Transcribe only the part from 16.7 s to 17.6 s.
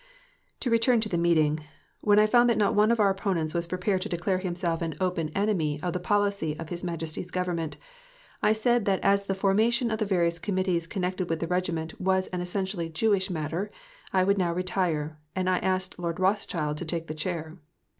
to take the Chair.